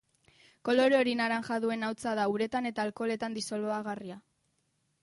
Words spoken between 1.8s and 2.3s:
hautsa da,